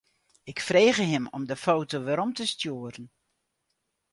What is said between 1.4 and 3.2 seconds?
de foto werom te stjoeren.